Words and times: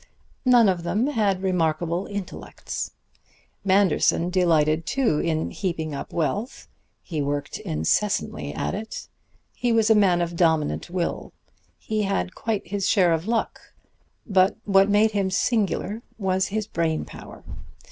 None 0.45 0.67
of 0.67 0.81
them 0.81 1.05
had 1.05 1.43
remarkable 1.43 2.07
intellects. 2.07 2.93
Manderson 3.63 4.31
delighted 4.31 4.87
too 4.87 5.19
in 5.19 5.51
heaping 5.51 5.93
up 5.93 6.11
wealth; 6.11 6.67
he 7.03 7.21
worked 7.21 7.59
incessantly 7.59 8.51
at 8.51 8.73
it; 8.73 9.07
he 9.53 9.71
was 9.71 9.91
a 9.91 9.93
man 9.95 10.19
of 10.19 10.35
dominant 10.35 10.89
will; 10.89 11.33
he 11.77 12.01
had 12.01 12.33
quite 12.33 12.65
his 12.65 12.89
share 12.89 13.13
of 13.13 13.27
luck; 13.27 13.61
but 14.25 14.57
what 14.65 14.89
made 14.89 15.11
him 15.11 15.29
singular 15.29 16.01
was 16.17 16.47
his 16.47 16.65
brain 16.65 17.05
power. 17.05 17.43